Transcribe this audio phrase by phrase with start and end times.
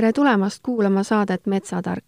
[0.00, 2.04] tere tulemast kuulama saadet Metsatark.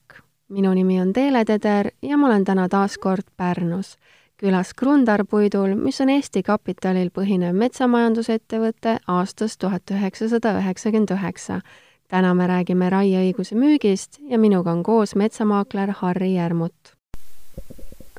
[0.49, 3.97] minu nimi on Teele Teder ja ma olen täna taas kord Pärnus,
[4.37, 11.61] külas Krundar puidul, mis on Eesti kapitalil põhinev metsamajandusettevõte aastast tuhat üheksasada üheksakümmend üheksa.
[12.09, 16.97] täna me räägime raieõiguse müügist ja minuga on koos metsamaakler Harri Järmut.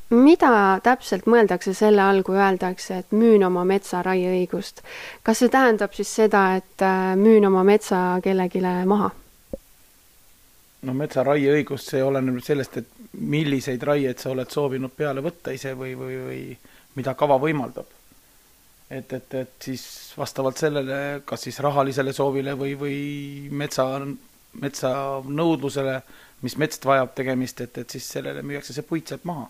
[0.10, 4.82] mida täpselt mõeldakse selle all, kui öeldakse, et müün oma metsa raieõigust?
[5.24, 9.12] kas see tähendab siis seda, et äh, müün oma metsa kellelegi maha?
[10.84, 15.54] No metsa raieõigus, see oleneb nüüd sellest, et milliseid raieid sa oled soovinud peale võtta
[15.56, 16.42] ise või, või, või
[16.98, 17.88] mida kava võimaldab.
[18.90, 22.98] et, et, et siis vastavalt sellele, kas siis rahalisele soovile või, või
[23.52, 23.88] metsa,
[24.62, 24.94] metsa
[25.26, 26.02] nõudlusele,
[26.42, 29.48] mis metsast vajab tegemist, et, et siis sellele müüakse see puit sealt maha.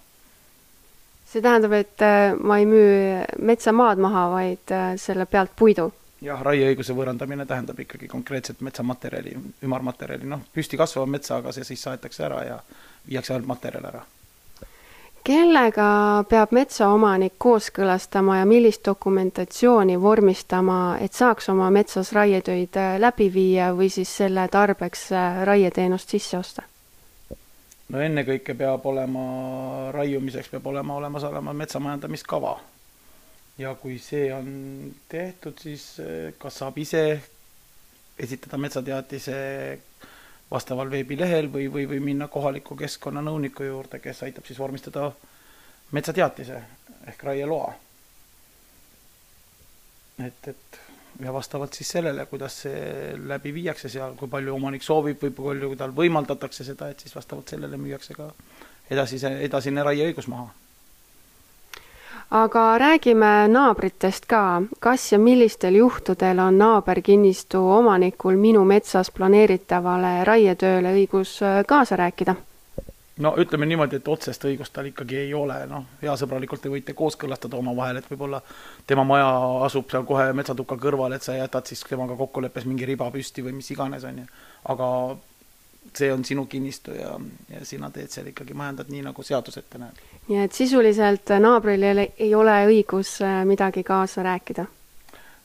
[1.26, 5.90] see tähendab, et äh, ma ei müü metsamaad maha, vaid äh, selle pealt puidu
[6.24, 12.26] jah, raieõiguse võõrandamine tähendab ikkagi konkreetset metsamaterjali, ümarmaterjali, noh, püsti kasvava metsaga see siis saetakse
[12.26, 12.60] ära ja
[13.08, 14.04] viiakse ainult materjal ära.
[15.24, 23.30] kellega peab metsaomanik kooskõlastama ja millist dokumentatsiooni vormistama, et saaks oma metsas raietöid äh, läbi
[23.34, 26.64] viia või siis selle tarbeks äh, raieteenust sisse osta?
[27.90, 32.60] no ennekõike peab olema, raiumiseks peab olema olemas olema metsamajandamiskava
[33.58, 34.48] ja kui see on
[35.10, 37.04] tehtud, siis eh, kas saab ise
[38.20, 39.36] esitada metsateatise
[40.52, 45.10] vastaval veebilehel või, või, või minna kohaliku keskkonnanõuniku juurde, kes aitab siis vormistada
[45.92, 46.62] metsateatise
[47.10, 47.74] ehk raieloa.
[50.26, 50.80] et, et
[51.22, 55.46] ja vastavalt siis sellele, kuidas see läbi viiakse seal, kui palju omanik soovib või kui
[55.46, 58.32] palju tal võimaldatakse seda, et siis vastavalt sellele müüakse ka
[58.90, 60.50] edasise, edasine raieõigus maha
[62.34, 64.62] aga räägime naabritest ka.
[64.80, 72.36] kas ja millistel juhtudel on naaberkinnistu omanikul minu metsas planeeritavale raietööle õigus äh, kaasa rääkida?
[73.18, 77.58] no ütleme niimoodi, et otsest õigust tal ikkagi ei ole, noh, heasõbralikult te võite kooskõlastada
[77.58, 78.42] omavahel, et võib-olla
[78.90, 79.28] tema maja
[79.68, 83.54] asub seal kohe metsatuka kõrval, et sa jätad siis temaga kokkuleppes mingi riba püsti või
[83.60, 84.26] mis iganes, on ju.
[84.74, 84.90] aga
[85.96, 89.82] see on sinu kinnistu ja, ja sina teed seal ikkagi, majandad nii, nagu seadus ette
[89.82, 90.00] näeb.
[90.28, 94.66] nii et sisuliselt naabril ei, ole õigus äh, midagi kaasa rääkida?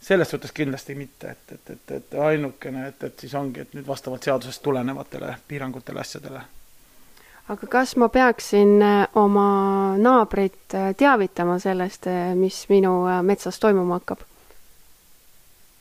[0.01, 3.87] selles suhtes kindlasti mitte, et, et, et, et ainukene, et, et siis ongi, et nüüd
[3.87, 6.43] vastavalt seadusest tulenevatele piirangutele, asjadele.
[7.49, 14.25] aga kas ma peaksin äh, oma naabrit äh, teavitama sellest, mis minu metsas toimuma hakkab?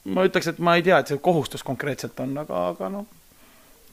[0.08, 3.08] ma ütleks, et ma ei tea, et see kohustus konkreetselt on, aga, aga noh,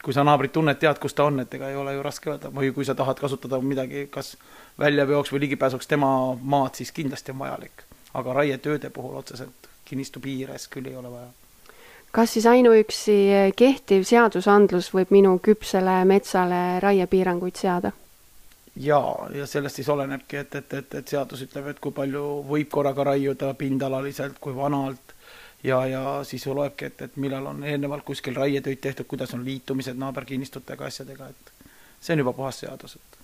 [0.05, 2.51] kui sa naabrit tunned, tead, kus ta on, et ega ei ole ju raske öelda
[2.53, 4.35] või kui sa tahad kasutada midagi, kas
[4.79, 6.11] väljaveoks või ligipääsuks tema
[6.41, 7.89] maad, siis kindlasti on vajalik.
[8.15, 11.27] aga raietööde puhul otseselt kinnistu piires küll ei ole vaja.
[12.13, 13.17] kas siis ainuüksi
[13.57, 17.93] kehtiv seadusandlus võib minu küpsele metsale raiepiiranguid seada?
[18.77, 22.71] jaa, ja sellest siis olenebki, et, et, et, et seadus ütleb, et kui palju võib
[22.71, 25.15] korraga raiuda pindalaliselt, kui vanalt,
[25.65, 29.97] ja, ja siis loebki, et, et millal on eelnevalt kuskil raietöid tehtud, kuidas on liitumised
[29.97, 31.69] naaberkinnistutega, asjadega, et
[32.01, 33.21] see on juba puhas seadus, et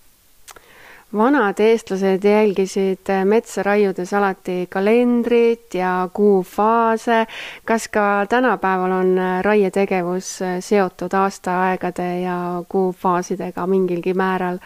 [1.17, 7.27] vanad eestlased jälgisid metsa raiudes alati kalendrit ja kuufaase.
[7.65, 14.59] kas ka tänapäeval on raietegevus seotud aastaaegade ja kuufaasidega mingilgi määral?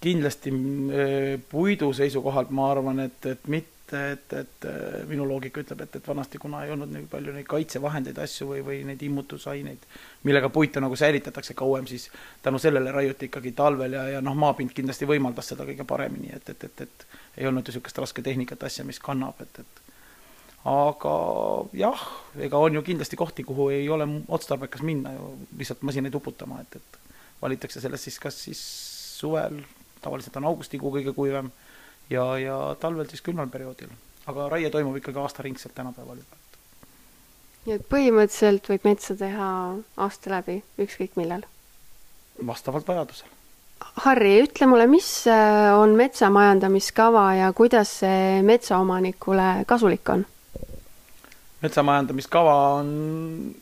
[0.00, 4.66] kindlasti eh, puidu seisukohalt ma arvan, et, et mitte et, et
[5.06, 8.62] minu loogika ütleb, et, et vanasti, kuna ei olnud nii palju neid kaitsevahendeid, asju või,
[8.66, 9.86] või neid immutusaineid,
[10.26, 12.08] millega puitu nagu säilitatakse kauem, siis
[12.42, 16.50] tänu sellele raiuti ikkagi talvel ja, ja noh, maapind kindlasti võimaldas seda kõige paremini, et,
[16.54, 19.82] et, et, et ei olnud ju niisugust raske tehnikat, asja, mis kannab, et, et
[20.66, 21.14] aga
[21.78, 22.06] jah,
[22.42, 26.80] ega on ju kindlasti kohti, kuhu ei ole otstarbekas minna ju lihtsalt masinaid uputama, et,
[26.80, 26.98] et
[27.42, 28.62] valitakse sellest siis kas siis
[29.20, 29.60] suvel,
[30.02, 31.52] tavaliselt on augustikuu kõige kuivam
[32.10, 33.90] ja, ja talvel siis külmal perioodil.
[34.26, 36.38] aga raie toimub ikkagi aastaringselt tänapäeval juba.
[37.66, 39.48] nii et põhimõtteliselt võib metsa teha
[39.96, 41.46] aasta läbi, ükskõik millal?
[42.46, 43.32] vastavalt vajadusel.
[44.06, 50.26] Harri, ütle mulle, mis äh, on metsamajandamiskava ja kuidas see metsaomanikule kasulik on?
[51.62, 52.88] metsamajandamiskava on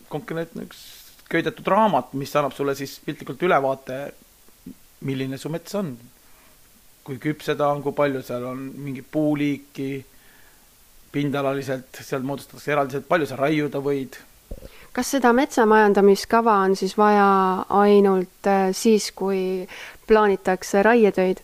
[0.09, 0.83] konkreetne üks
[1.31, 3.99] köidetud raamat, mis annab sulle siis piltlikult ülevaate,
[5.09, 5.95] milline su mets on
[7.05, 9.89] kui küpse ta on, kui palju seal on mingit puuliiki,
[11.13, 14.19] pindalaliselt, seal moodustatakse eraldiselt, palju sa raiuda võid.
[14.95, 17.27] kas seda metsamajandamiskava on siis vaja
[17.69, 19.67] ainult äh, siis, kui
[20.07, 21.43] plaanitakse raietöid?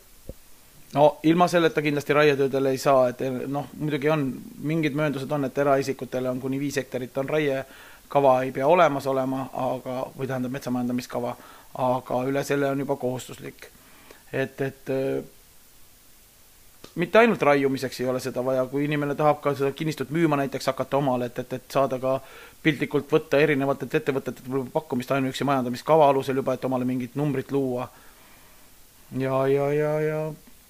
[0.94, 4.26] no ilma selleta kindlasti raietöödel ei saa, et noh, muidugi on,
[4.62, 7.64] mingid mööndused on, et eraisikutele on kuni viis hektarit on raie
[8.10, 11.34] kava ei pea olemas olema, aga, või tähendab metsamajandamiskava,
[11.78, 13.68] aga üle selle on juba kohustuslik.
[14.32, 14.90] et, et
[16.94, 20.66] mitte ainult raiumiseks ei ole seda vaja, kui inimene tahab ka seda kinnistut müüma näiteks
[20.72, 22.18] hakata omale, et, et, et saada ka
[22.62, 27.88] piltlikult võtta erinevatelt ettevõtetelt pakkumist ainuüksi majandamiskava alusel juba, et omale mingit numbrit luua.
[29.18, 30.20] ja, ja, ja, ja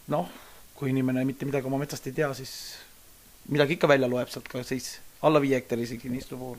[0.08, 0.28] noh,
[0.74, 2.52] kui inimene mitte midagi oma metsast ei tea, siis
[3.48, 6.56] midagi ikka välja loeb sealt ka siis alla viie hektarise kinnistu puhul.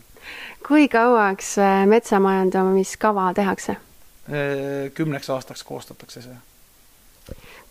[0.67, 3.77] kui kauaks äh, metsamajandamiskava tehakse?
[4.29, 6.37] Äh, kümneks aastaks koostatakse see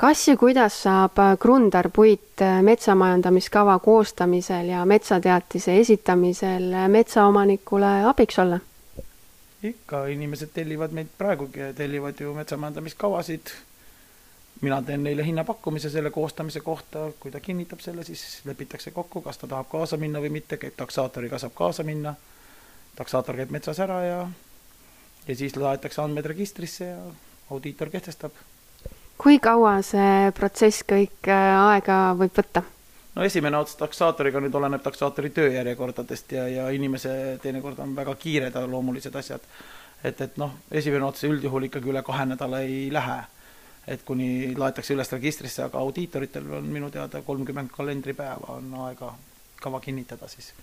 [0.00, 8.61] kas ja kuidas saab Krundar Puit metsamajandamiskava koostamisel ja metsateatise esitamisel metsaomanikule abiks olla?
[9.62, 13.52] ikka, inimesed tellivad meid praegugi, tellivad ju metsamajandamiskavasid.
[14.61, 19.38] mina teen neile hinnapakkumise selle koostamise kohta, kui ta kinnitab selle, siis lepitakse kokku, kas
[19.38, 22.14] ta tahab kaasa minna või mitte, käib taksaatoriga, saab kaasa minna.
[22.96, 24.31] taksaator käib metsas ära ja,
[25.29, 27.03] ja siis laetakse andmed registrisse ja
[27.50, 28.32] audiitor kehtestab
[29.20, 32.62] kui kaua see protsess kõik äh, aega võib võtta?
[33.17, 37.12] no esimene ots taksaatoriga nüüd oleneb taksaatori tööjärjekordadest ja, ja inimese
[37.43, 39.44] teinekord on väga kiired loomulised asjad.
[40.05, 43.20] et, et noh, esimene ots üldjuhul ikkagi üle kahe nädala ei lähe.
[43.87, 49.14] et kuni laetakse üles registrisse, aga audiitoritel on minu teada kolmkümmend kalendripäeva on aega
[49.61, 50.55] kava kinnitada siis.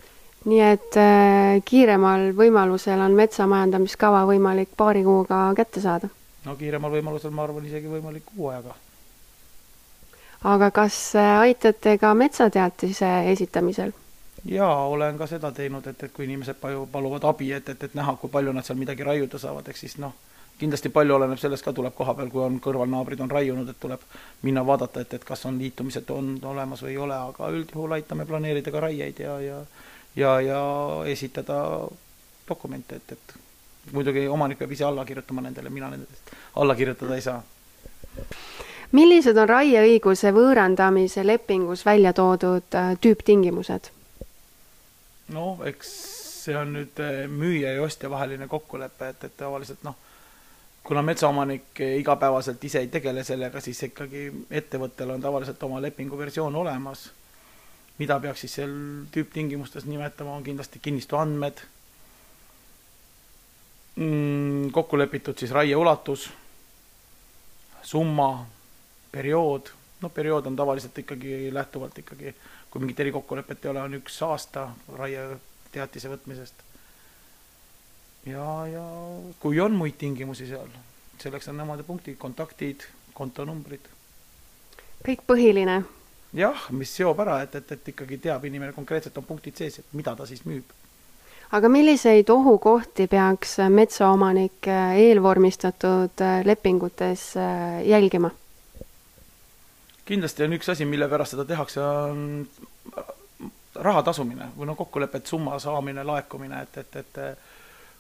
[0.46, 6.10] nii et äh, kiiremal võimalusel on metsamajandamiskava võimalik paari kuuga kätte saada
[6.46, 8.76] no kiiremal võimalusel ma arvan isegi võimalik kuu ajaga.
[10.44, 13.92] aga kas äh, aitate ka metsateatise esitamisel?
[14.46, 17.98] jaa, olen ka seda teinud, et, et kui inimesed palju paluvad abi, et, et, et
[17.98, 20.14] näha, kui palju nad seal midagi raiuda saavad, ehk siis noh,
[20.60, 24.06] kindlasti palju oleneb sellest ka, tuleb koha peal, kui on kõrvalnaabrid on raiunud, et tuleb
[24.46, 28.26] minna vaadata, et, et kas on liitumised on olemas või ei ole, aga üldjuhul aitame
[28.30, 29.62] planeerida ka raieid ja, ja
[30.18, 30.62] ja, ja
[31.06, 31.88] esitada
[32.50, 33.36] dokumente, et, et
[33.92, 37.44] muidugi omanik peab ise alla kirjutama nendele, mina nendest alla kirjutada ei saa.
[38.92, 43.92] millised on raieõiguse võõrandamise lepingus välja toodud äh, tüüptingimused?
[45.36, 45.94] no eks
[46.48, 49.96] see on nüüd äh, müüja ja ostja vaheline kokkulepe, et, et tavaliselt noh,
[50.88, 56.56] kuna metsaomanik igapäevaselt ise ei tegele sellega, siis ikkagi ettevõttel on tavaliselt oma lepingu versioon
[56.56, 57.12] olemas.
[57.98, 58.74] mida peaks siis seal
[59.12, 61.64] tüüptingimustes nimetama, on kindlasti kinnistu andmed
[63.98, 66.30] mm, kokku lepitud siis raie ulatus,
[67.84, 68.46] summa,
[69.12, 69.72] periood,
[70.02, 72.36] noh, periood on tavaliselt ikkagi lähtuvalt ikkagi,
[72.72, 76.64] kui mingit erikokkulepet ei ole, on üks aasta raieteatise võtmisest.
[78.26, 78.86] ja, ja
[79.40, 80.72] kui on muid tingimusi seal,
[81.20, 83.88] selleks on nemad punktid, kontaktid, kontonumbrid.
[85.06, 85.84] kõik põhiline?
[86.34, 89.96] jah, mis seob ära, et, et, et ikkagi teab inimene konkreetselt, on punktid sees, et
[89.96, 90.76] mida ta siis müüb
[91.52, 98.32] aga milliseid ohukohti peaks metsaomanik eelvormistatud lepingutes äh, jälgima?
[100.08, 102.48] kindlasti on üks asi, mille pärast seda tehakse, on
[103.84, 107.20] raha tasumine või noh, kokkulepet summa saamine, laekumine, et, et, et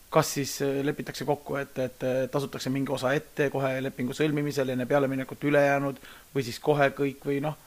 [0.09, 0.53] kas siis
[0.87, 5.99] lepitakse kokku, et, et tasutakse mingi osa ette kohe lepingu sõlmimisel, enne pealeminekut ülejäänud
[6.35, 7.59] või siis kohe kõik või noh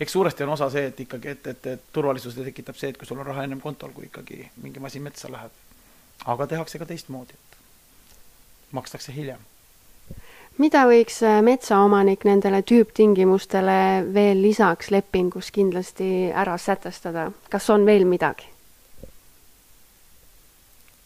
[0.00, 3.06] eks suuresti on osa see, et ikkagi, et, et, et turvalisuse tekitab see, et kui
[3.06, 5.50] sul on raha ennem kontol, kui ikkagi mingi masin metsa läheb.
[6.26, 7.58] aga tehakse ka teistmoodi, et
[8.72, 9.38] makstakse hiljem.
[10.58, 18.04] mida võiks äh, metsaomanik nendele tüüptingimustele veel lisaks lepingus kindlasti ära sätestada, kas on veel
[18.04, 18.50] midagi?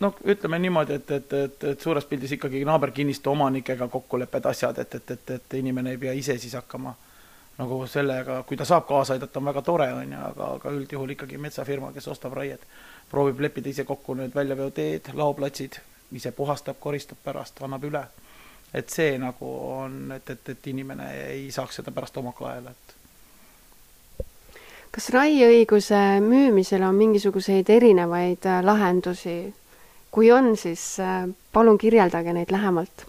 [0.01, 4.95] no ütleme niimoodi, et, et, et, et suures pildis ikkagi naaberkinnistu omanikega kokkulepped, asjad, et,
[4.95, 6.95] et, et, et inimene ei pea ise siis hakkama
[7.59, 11.15] nagu sellega, kui ta saab kaasa aidata, on väga tore, on ju, aga, aga üldjuhul
[11.15, 12.63] ikkagi metsafirma, kes ostab raiet,
[13.11, 15.81] proovib leppida ise kokku need väljaveoteed, laoplatsid,
[16.15, 18.07] ise puhastab, koristab pärast, annab üle.
[18.75, 22.95] et see nagu on, et, et, et inimene ei saaks seda pärast oma kaela, et
[24.93, 29.39] kas raieõiguse müümisel on mingisuguseid erinevaid äh, lahendusi?
[30.13, 33.08] kui on, siis äh, palun kirjeldage neid lähemalt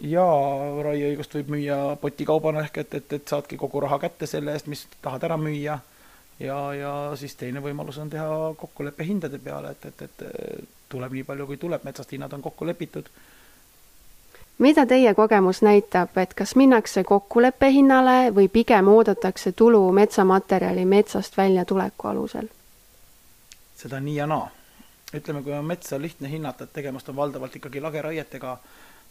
[0.00, 4.66] jaa, raieõigust võib müüa potikaubana ehk et, et, et saadki kogu raha kätte selle eest,
[4.66, 5.78] mis tahad ära müüa.
[6.40, 11.24] ja, ja siis teine võimalus on teha kokkulepe hindade peale, et, et, et tuleb nii
[11.24, 13.08] palju, kui tuleb, metsast hinnad on kokku lepitud.
[14.58, 21.36] mida teie kogemus näitab, et kas minnakse kokkuleppe hinnale või pigem oodatakse tulu metsamaterjali metsast
[21.36, 22.48] väljatuleku alusel?
[23.76, 24.50] seda nii ja naa.
[25.14, 28.58] ütleme, kui on metsa lihtne hinnata, et tegemist on valdavalt ikkagi lageraietega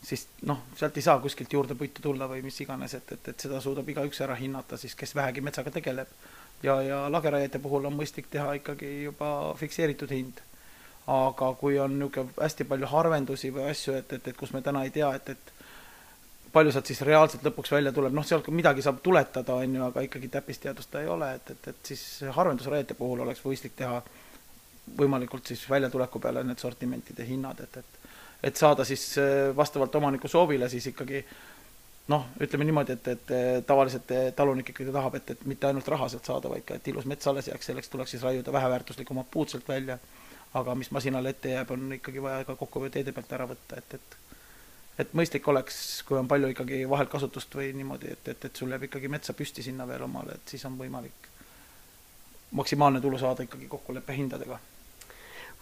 [0.03, 3.45] siis noh, sealt ei saa kuskilt juurde puitu tulla või mis iganes, et, et, et
[3.45, 6.07] seda suudab igaüks ära hinnata siis, kes vähegi metsaga tegeleb.
[6.63, 10.41] ja, ja lageraiete puhul on mõistlik teha ikkagi juba fikseeritud hind.
[11.07, 14.83] aga kui on niisugune hästi palju harvendusi või asju, et, et, et kus me täna
[14.83, 15.53] ei tea, et, et
[16.53, 20.03] palju sealt siis reaalselt lõpuks välja tuleb, noh, sealt midagi saab tuletada, on ju, aga
[20.05, 22.03] ikkagi täppisteadust ta ei ole, et, et, et siis
[22.37, 23.99] harvendusraiete puhul oleks mõistlik teha
[24.99, 28.02] võimalikult siis väljatuleku peale need sortimentide hinnad, et, et
[28.43, 31.23] et saada siis äh, vastavalt omaniku soovile siis ikkagi
[32.11, 33.31] noh, ütleme niimoodi, et, et
[33.67, 37.07] tavaliselt talunik ikkagi tahab, et, et mitte ainult raha sealt saada, vaid ka, et ilus
[37.07, 39.97] mets alles jääks, selleks tuleks siis raiuda väheväärtuslikumad puud sealt välja.
[40.53, 43.93] aga mis masinale ette jääb, on ikkagi vaja ka kokku teede pealt ära võtta, et,
[43.93, 44.17] et
[44.99, 48.69] et mõistlik oleks, kui on palju ikkagi vahelt kasutust või niimoodi, et, et, et sul
[48.69, 51.29] jääb ikkagi metsa püsti sinna veel omale, et siis on võimalik
[52.51, 54.59] maksimaalne tulu saada ikkagi kokkuleppe hindadega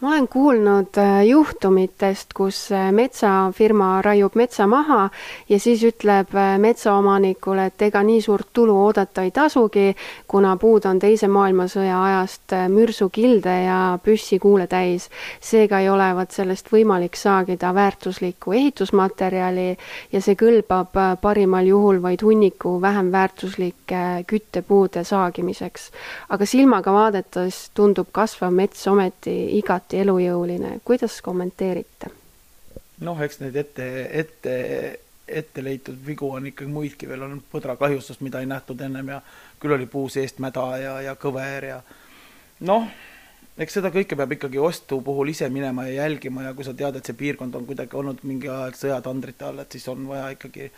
[0.01, 5.09] ma olen kuulnud äh, juhtumitest, kus äh, metsafirma raiub metsa maha
[5.49, 9.91] ja siis ütleb äh, metsaomanikule, et ega nii suurt tulu oodata ei tasugi,
[10.27, 15.09] kuna puud on Teise maailmasõja ajast mürsukilde ja püssikuule täis.
[15.39, 19.77] seega ei olevat sellest võimalik saagida väärtuslikku ehitusmaterjali
[20.11, 25.91] ja see kõlbab parimal juhul vaid hunniku vähem väärtuslike küttepuude saagimiseks.
[26.29, 32.11] aga silmaga vaadates tundub kasvav mets ometi igati igati elujõuline, kuidas kommenteerite?
[33.01, 38.39] noh, eks neid ette, ette, ette leitud vigu on ikkagi muidki veel, on põdrakahjustust, mida
[38.39, 39.21] ei nähtud ennem ja
[39.59, 41.79] küll oli puu seest mäda ja, ja kõver ja
[42.61, 42.85] noh,
[43.57, 46.95] eks seda kõike peab ikkagi ostu puhul ise minema ja jälgima ja kui sa tead,
[46.95, 50.69] et see piirkond on kuidagi olnud mingi aeg sõjatandrite all, et siis on vaja ikkagi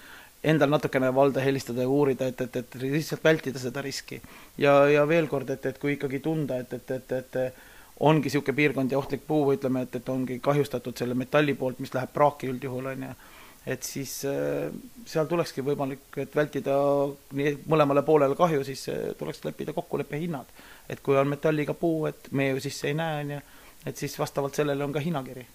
[0.47, 4.21] endal natukene valda helistada ja uurida, et, et, et lihtsalt vältida seda riski.
[4.57, 7.71] ja, ja veel kord, et, et kui ikkagi tunda, et, et, et, et
[8.03, 11.93] ongi niisugune piirkond ja ohtlik puu, ütleme, et, et ongi kahjustatud selle metalli poolt, mis
[11.95, 13.13] läheb praaki üldjuhul, on ju,
[13.73, 14.69] et siis äh,
[15.07, 16.75] seal tulekski võimalik, et vältida
[17.39, 20.51] nii mõlemale poolele kahju, siis äh, tuleks leppida kokkuleppe hinnad.
[20.89, 23.41] et kui on metalliga puu, et me ju sisse ei näe, on ju,
[23.87, 25.45] et siis vastavalt sellele on ka hinnakiri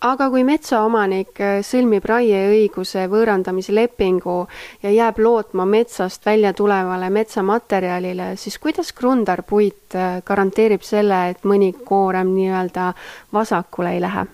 [0.00, 4.36] aga kui metsaomanik äh, sõlmib raieõiguse võõrandamise lepingu
[4.82, 11.42] ja jääb lootma metsast välja tulevale metsamaterjalile, siis kuidas Krundar puit äh, garanteerib selle, et
[11.42, 12.92] mõni koorem nii-öelda
[13.34, 14.26] vasakule ei lähe?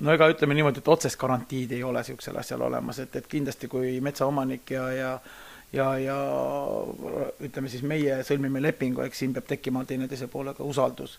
[0.00, 3.68] no ega ütleme niimoodi, et otsest garantiid ei ole niisugusel asjal olemas, et, et kindlasti
[3.72, 5.18] kui metsaomanik ja, ja
[5.72, 6.16] ja, ja
[7.42, 11.16] ütleme siis meie sõlmime lepingu, eks siin peab tekkima teineteise poolega usaldus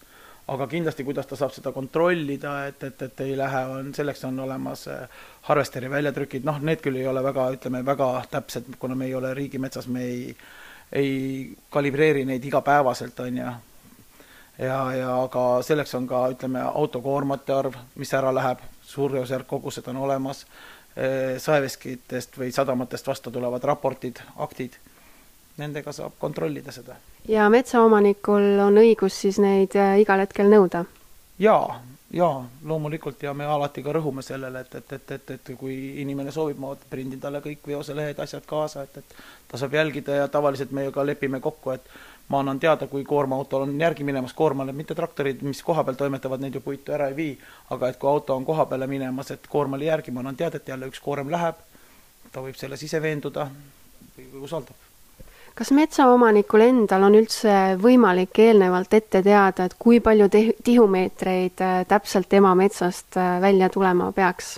[0.47, 4.39] aga kindlasti, kuidas ta saab seda kontrollida, et, et, et ei lähe, on, selleks on
[4.45, 9.09] olemas äh, harvesteri väljatrükid, noh, need küll ei ole väga, ütleme, väga täpsed, kuna me
[9.09, 10.21] ei ole riigimetsas, me ei,
[10.95, 11.11] ei
[11.73, 13.51] kalibreeri neid igapäevaselt, on ju.
[14.63, 19.99] ja, ja aga selleks on ka, ütleme, autokoormate arv, mis ära läheb, suurusjärk kogused on
[20.07, 20.45] olemas,
[20.95, 24.79] äh, saeveskitest või sadamatest vastu tulevad raportid, aktid
[25.57, 26.95] nendega saab kontrollida seda.
[27.27, 30.85] ja metsaomanikul on õigus siis neid äh, igal hetkel nõuda?
[31.39, 31.79] jaa,
[32.13, 36.31] jaa, loomulikult ja me alati ka rõhume sellele, et, et, et, et, et kui inimene
[36.31, 40.71] soovib, ma prindin talle kõik veoselehed, asjad kaasa, et, et ta saab jälgida ja tavaliselt
[40.71, 41.91] me ju ka lepime kokku, et
[42.29, 46.43] ma annan teada, kui koormaautol on järgi minemas koormale, mitte traktorid, mis koha peal toimetavad,
[46.43, 47.37] neid ju puitu ära ei vii,
[47.75, 50.73] aga et kui auto on koha peale minemas, et koormale järgi, ma annan teada, et
[50.73, 51.63] jälle üks koorem läheb,
[52.31, 53.47] ta võib selles ise veenduda
[54.17, 54.86] või usaldab
[55.57, 61.79] kas metsaomanikul endal on üldse võimalik eelnevalt ette teada, et kui palju te-, tihumeetreid äh,
[61.89, 64.57] täpselt tema metsast äh, välja tulema peaks?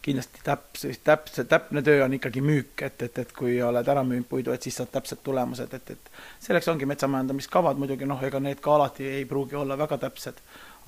[0.00, 4.24] kindlasti täpse, täpse, täpne töö on ikkagi müük, et, et, et kui oled ära müünud
[4.30, 8.62] puidu, et siis saad täpsed tulemused, et, et selleks ongi metsamajandamiskavad, muidugi noh, ega need
[8.64, 10.40] ka alati ei pruugi olla väga täpsed,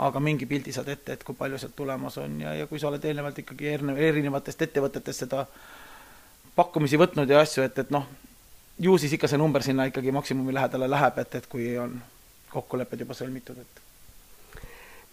[0.06, 2.88] aga mingi pildi saad ette, et kui palju sealt tulemas on ja, ja kui sa
[2.88, 5.44] oled eelnevalt ikkagi erinev, erinevatest ettevõtetest seda
[6.56, 8.08] pakkumisi võtnud ja asju, et, et noh,
[8.82, 11.94] ju siis ikka see number sinna ikkagi maksimumi lähedale läheb, et, et kui on
[12.52, 13.82] kokkulepped juba sõlmitud, et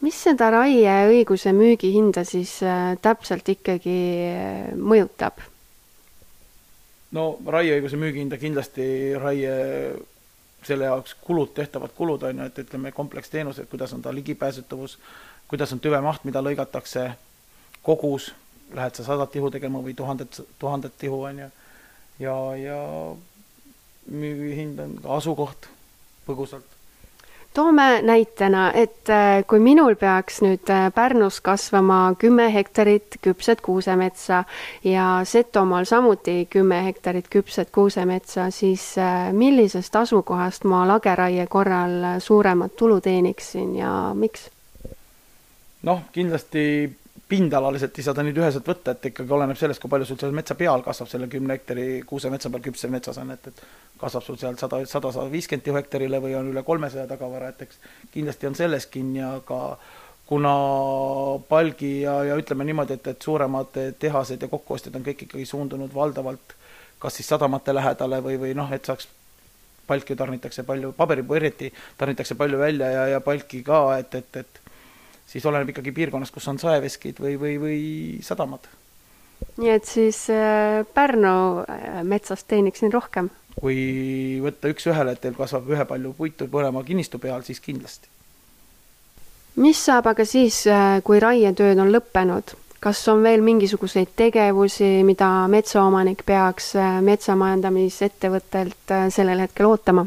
[0.06, 4.00] mis seda raieõiguse müügihinda siis äh, täpselt ikkagi
[4.32, 5.42] äh, mõjutab?
[7.16, 8.86] no raieõiguse müügihinda kindlasti
[9.20, 9.54] raie,
[10.66, 14.98] selle jaoks kulud, tehtavad kulud on ju, et ütleme, kompleksteenused, kuidas on ta ligipääsetavus,
[15.50, 17.10] kuidas on tüvemaht, mida lõigatakse,
[17.84, 18.34] kogus,
[18.76, 21.50] lähed sa sadat tihu tegema või tuhandet, tuhandet tihu on ju,
[22.22, 22.80] ja, ja
[24.10, 25.70] müügihind on ka asukoht
[26.28, 26.66] põgusalt.
[27.54, 34.44] toome näitena, et äh, kui minul peaks nüüd äh, Pärnus kasvama kümme hektarit küpset kuusemetsa
[34.84, 42.76] ja Setomaal samuti kümme hektarit küpset kuusemetsa, siis äh, millisest asukohast ma lageraie korral suuremat
[42.76, 44.50] tulu teeniksin ja miks?
[45.84, 46.96] noh, kindlasti
[47.30, 50.36] pindalaliselt ei saa ta nüüd üheselt võtta, et ikkagi oleneb sellest, kui palju sul seal
[50.36, 53.64] metsa peal kasvab, selle kümne hektari kuusemetsa peal küpsev metsas on, et, et
[54.02, 57.82] kasvab sul seal sada, sada, sada viiskümmend tihuhektarile või on üle kolmesaja tagavara, et eks
[58.16, 59.78] kindlasti on selles kinni, aga
[60.30, 60.54] kuna
[61.50, 65.94] palgi ja, ja ütleme niimoodi, et, et suuremad tehased ja kokkuostjad on kõik ikkagi suundunud
[65.94, 66.58] valdavalt
[67.00, 69.08] kas siis sadamate lähedale või, või noh, et saaks
[69.88, 74.60] palki tarnitakse palju, paberipuu eriti tarnitakse palju välja ja, ja palki ka, et, et, et
[75.30, 77.82] siis oleneb ikkagi piirkonnast, kus on saeveskid või, või, või
[78.26, 78.68] sadamad.
[79.58, 83.30] nii et siis äh, Pärnu äh, metsast teeniksin rohkem?
[83.60, 88.08] kui võtta üks-ühele, et teil kasvab ühepalju puitu põlema kinnistu peal, siis kindlasti.
[89.56, 92.56] mis saab aga siis, äh, kui raietööd on lõppenud?
[92.80, 96.72] kas on veel mingisuguseid tegevusi, mida metsaomanik peaks
[97.04, 100.06] metsamajandamisettevõttelt sellel hetkel ootama?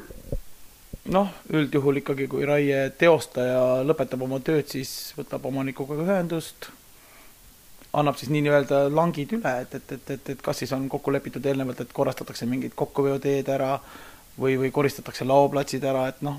[1.11, 6.69] Noh, üldjuhul ikkagi, kui raie teostaja lõpetab oma tööd, siis võtab omanikuga ühendust,
[7.93, 11.45] annab siis nii-öelda langid üle, et, et, et, et, et kas siis on kokku lepitud
[11.47, 13.75] eelnevalt, et korrastatakse mingid kokkuveoteed ära
[14.39, 16.39] või, või koristatakse laoplatsid ära, et noh,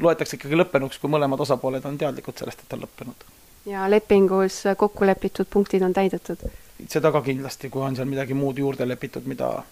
[0.00, 3.30] loetakse ikkagi lõppenuks, kui mõlemad osapooled on teadlikud sellest, et on lõppenud.
[3.66, 6.42] ja lepingus kokku lepitud punktid on täidetud?
[6.88, 9.62] seda ka kindlasti, kui on seal midagi muud juurde lepitud, mida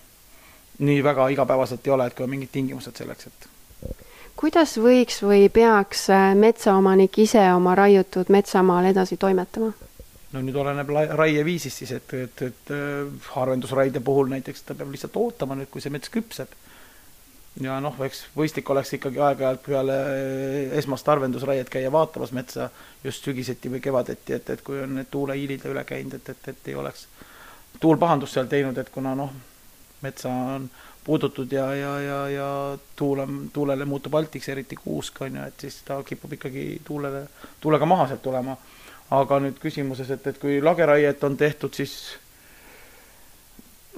[0.83, 3.49] nii väga igapäevaselt ei ole, et kui on mingid tingimused selleks, et
[4.43, 9.73] kuidas võiks või peaks äh, metsaomanik ise oma raiutud metsamaal edasi toimetama?
[10.33, 15.17] no nüüd oleneb raieviisist siis, et, et, et äh, harvendusraide puhul näiteks ta peab lihtsalt
[15.21, 16.57] ootama nüüd, kui see mets küpseb.
[17.61, 22.71] ja noh, eks mõistlik oleks ikkagi aeg-ajalt peale äh, esmast harvendusraiet käia vaatamas metsa
[23.05, 26.73] just sügiseti või kevadeti, et, et kui on need tuuleiilid üle käinud, et, et, et
[26.73, 27.07] ei oleks
[27.81, 29.31] tuul pahandust seal teinud, et kuna noh,
[30.03, 30.71] metsa on
[31.05, 35.65] puudutud ja, ja, ja, ja tuul on, tuulele muutub altiks, eriti kuusk on ju, et
[35.67, 37.27] siis ta kipub ikkagi tuulele,
[37.61, 38.57] tuulega maha sealt tulema.
[39.13, 41.97] aga nüüd küsimuses, et, et kui lageraiet on tehtud, siis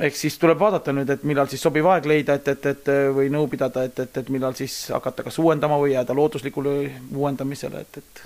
[0.03, 3.29] eks siis tuleb vaadata nüüd, et millal siis sobiv aeg leida, et, et, et või
[3.31, 6.73] nõu pidada, et, et, et millal siis hakata kas uuendama või jääda looduslikule
[7.15, 8.25] uuendamisele, et, et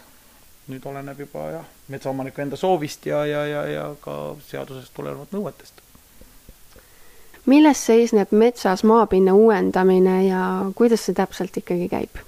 [0.73, 4.17] nüüd oleneb juba jah, metsaomaniku enda soovist ja, ja, ja, ja ka
[4.49, 5.88] seadusest tulenevat nõuetest
[7.49, 10.43] milles seisneb metsas maapinna uuendamine ja
[10.77, 12.23] kuidas see täpselt ikkagi käib?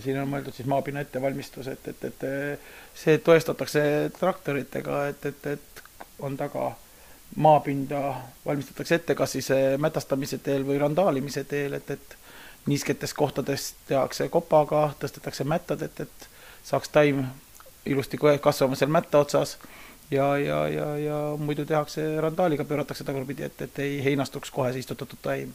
[0.00, 2.24] siin on mõeldud siis maapinna ettevalmistus, et, et, et
[2.98, 3.82] see tõestatakse
[4.18, 5.82] traktoritega, et, et, et
[6.24, 6.72] on taga
[7.36, 8.00] maapinda
[8.46, 12.16] valmistatakse ette kas siis eh, mätastamise teel või randaalimise teel, et, et
[12.66, 16.28] niisketes kohtades tehakse kopaga, tõstetakse mättad, et, et
[16.64, 17.24] saaks taim
[17.86, 19.58] ilusti kasvama seal mätta otsas
[20.10, 24.84] ja, ja, ja, ja muidu tehakse randaaliga, pööratakse tagurpidi, et, et ei heinastuks kohe see
[24.84, 25.54] istutatud taim.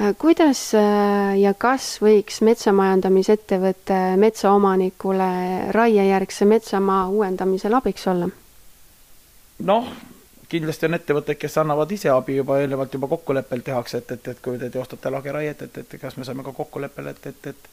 [0.00, 5.30] Äh, kuidas äh, ja kas võiks metsamajandamisettevõte metsaomanikule
[5.76, 8.28] raiejärgse metsamaa uuendamisel abiks olla?
[9.66, 9.88] noh,
[10.48, 14.42] kindlasti on ettevõtteid, kes annavad ise abi juba eelnevalt juba kokkuleppel tehakse, et, et, et
[14.44, 17.70] kui te teostate lageraiet, et, et kas me saame ka kokkuleppele, et, et, et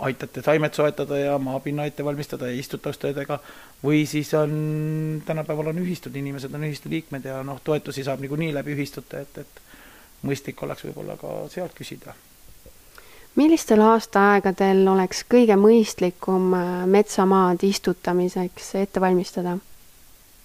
[0.00, 3.38] aitate taimed soetada ja maapinna ette valmistada ja istutustöödega,
[3.84, 8.54] või siis on, tänapäeval on ühistud, inimesed on ühistu liikmed ja noh, toetusi saab niikuinii
[8.54, 9.62] läbi ühistute, et, et
[10.22, 12.14] mõistlik oleks võib-olla ka sealt küsida.
[13.36, 19.58] millistel aastaaegadel oleks kõige mõistlikum äh, metsamaad istutamiseks ette valmistada?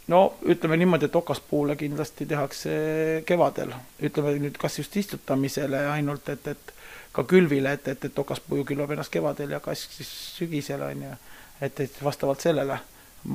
[0.07, 6.47] no ütleme niimoodi, et okaspuule kindlasti tehakse kevadel, ütleme nüüd kas just istutamisele ainult, et,
[6.47, 6.73] et
[7.13, 11.06] ka külvile, et, et, et okaspuu ju külvab ennast kevadel ja kask siis sügisel, on
[11.06, 11.13] ju.
[11.62, 12.80] et, et vastavalt sellele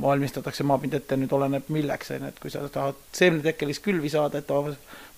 [0.00, 4.42] valmistatakse maapind ette, nüüd oleneb milleks, on ju, et kui sa tahad seemnetekkelist külvi saada,
[4.42, 4.50] et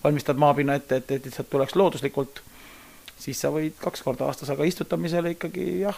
[0.03, 2.41] valmistad maapinna ette, et, et lihtsalt tuleks looduslikult,
[3.19, 5.97] siis sa võid kaks korda aastas, aga istutamisele ikkagi jah,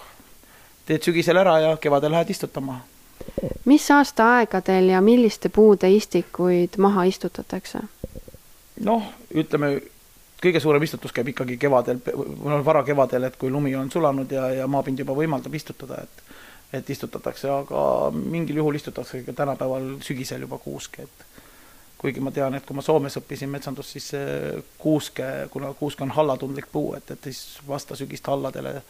[0.87, 2.81] teed sügisel ära ja kevadel lähed istutama.
[3.65, 7.79] mis aastaaegadel ja milliste puude istikuid maha istutatakse?
[8.81, 9.03] noh,
[9.35, 9.75] ütleme
[10.43, 11.99] kõige suurem istutus käib ikkagi kevadel,
[12.65, 16.23] varakevadel, et kui lumi on sulanud ja, ja maapind juba võimaldab istutada, et
[16.73, 17.81] et istutatakse, aga
[18.17, 21.25] mingil juhul istutatakse ka tänapäeval sügisel juba kuuske, et
[22.01, 24.09] kuigi ma tean, et kui ma Soomes õppisin metsandust, siis
[24.81, 28.81] kuuske, kuna kuusk on hallatundlik puu, et, et siis vasta sügist halladele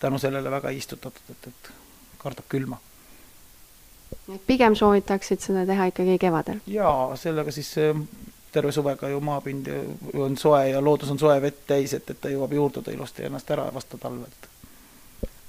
[0.00, 1.70] tänu sellele väga ei istutatud, et, et
[2.18, 2.80] kardab külma.
[4.34, 6.64] et pigem soovitaksid seda teha ikkagi kevadel?
[6.66, 7.76] jaa, sellega siis
[8.52, 9.66] terve suvega ju maapind
[10.14, 13.50] on soe ja loodus on soe vett täis, et, et ta jõuab juurduda ilusti ennast
[13.50, 14.50] ära vastu talvelt.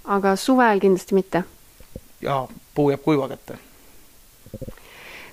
[0.03, 1.43] aga suvel kindlasti mitte?
[2.21, 3.57] jaa, puu jääb kuiva kätte.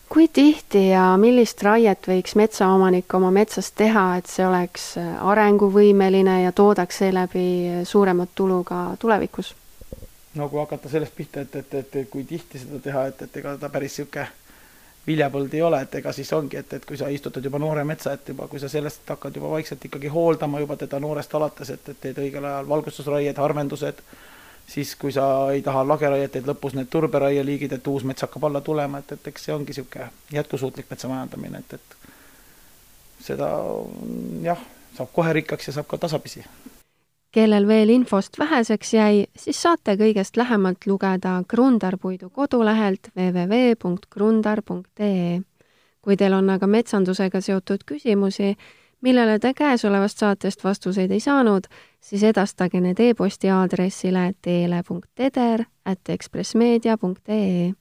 [0.09, 6.52] kui tihti ja millist raiet võiks metsaomanik oma metsas teha, et see oleks arenguvõimeline ja
[6.52, 9.54] toodaks seeläbi suuremat tulu ka tulevikus?
[10.35, 13.57] no kui hakata sellest pihta, et, et, et kui tihti seda teha, et, et ega
[13.59, 14.28] ta päris niisugune
[15.09, 18.12] viljapõld ei ole, et ega siis ongi, et, et kui sa istutad juba noore metsa,
[18.14, 21.92] et juba, kui sa sellest hakkad juba vaikselt ikkagi hooldama juba teda noorest alates, et,
[21.94, 24.03] et teed õigel ajal valgustusraied, harvendused,
[24.68, 28.64] siis kui sa ei taha lageraiet, teed lõpus need turberaieliigid, et uus mets hakkab alla
[28.64, 32.11] tulema, et, et eks see ongi niisugune jätkusuutlik metsamajandamine, et, et
[33.31, 33.53] seda
[34.44, 34.66] jah,
[34.97, 36.44] saab kohe rikkaks ja saab ka tasapisi
[37.31, 45.41] kellel veel infost väheseks jäi, siis saate kõigest lähemalt lugeda Krundar-puidu kodulehelt www.krundar.ee.
[46.03, 48.57] kui teil on aga metsandusega seotud küsimusi,
[49.01, 51.64] millele te käesolevast saatest vastuseid ei saanud,
[52.01, 57.73] siis edastage need e-posti aadressile teele.teder at ekspressmeedia.ee.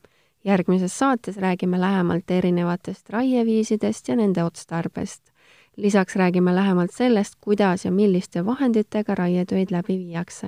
[0.44, 5.37] järgmises saates räägime lähemalt erinevatest raieviisidest ja nende otstarbest
[5.78, 10.48] lisaks räägime lähemalt sellest, kuidas ja milliste vahenditega raietöid läbi viiakse.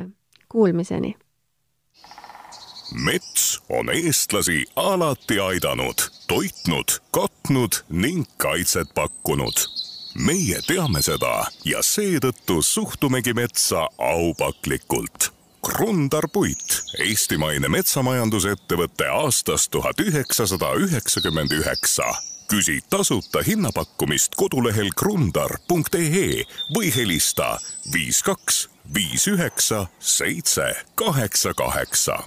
[0.49, 1.15] Kuulmiseni!
[2.93, 9.53] mets on eestlasi alati aidanud, toitnud, katnud ning kaitset pakkunud.
[10.25, 15.29] meie teame seda ja seetõttu suhtumegi metsa aupaklikult.
[15.65, 22.09] Krundar Puit, eestimaine metsamajandusettevõte aastast tuhat üheksasada üheksakümmend üheksa
[22.49, 26.43] küsi tasuta hinnapakkumist kodulehel krundar.ee
[26.75, 27.57] või helista
[27.93, 32.23] viis kaks viis üheksa seitse kaheksa kaheksa